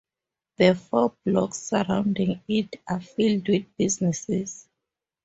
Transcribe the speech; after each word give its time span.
The 0.57 0.73
four 0.73 1.15
blocks 1.23 1.59
surrounding 1.59 2.41
it 2.47 2.81
are 2.87 3.01
filled 3.01 3.47
with 3.49 3.67
businesses. 3.77 4.67